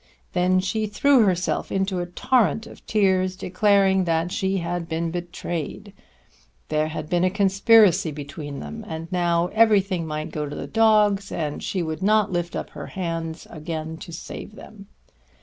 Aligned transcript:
Then 0.33 0.59
she 0.61 0.87
threw 0.87 1.25
herself 1.27 1.71
into 1.71 1.99
a 1.99 2.07
torrent 2.07 2.65
of 2.65 2.83
tears 2.87 3.35
declaring 3.35 4.05
that 4.05 4.31
she 4.31 4.57
had 4.57 4.89
been 4.89 5.11
betrayed. 5.11 5.93
There 6.69 6.87
had 6.87 7.07
been 7.07 7.23
a 7.23 7.29
conspiracy 7.29 8.09
between 8.09 8.61
them, 8.61 8.83
and 8.87 9.11
now 9.11 9.49
everything 9.53 10.07
might 10.07 10.31
go 10.31 10.49
to 10.49 10.55
the 10.55 10.65
dogs, 10.65 11.31
and 11.31 11.61
she 11.61 11.83
would 11.83 12.01
not 12.01 12.31
lift 12.31 12.55
up 12.55 12.71
her 12.71 12.87
hands 12.87 13.45
again 13.51 13.97
to 13.97 14.11
save 14.11 14.55
them. 14.55 14.87